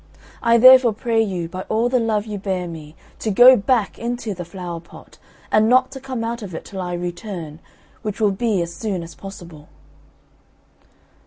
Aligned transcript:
I, 0.41 0.57
therefore, 0.57 0.93
pray 0.93 1.21
you, 1.21 1.47
by 1.47 1.61
all 1.69 1.87
the 1.87 1.99
love 1.99 2.25
you 2.25 2.39
bear 2.39 2.67
me, 2.67 2.95
to 3.19 3.29
go 3.29 3.55
back 3.55 3.99
into 3.99 4.33
the 4.33 4.43
flower 4.43 4.79
pot, 4.79 5.19
and 5.51 5.69
not 5.69 5.91
to 5.91 5.99
come 5.99 6.23
out 6.23 6.41
of 6.41 6.55
it 6.55 6.65
till 6.65 6.81
I 6.81 6.93
return, 6.93 7.59
which 8.01 8.19
will 8.19 8.31
be 8.31 8.63
as 8.63 8.73
soon 8.73 9.03
as 9.03 9.13
possible." 9.13 9.69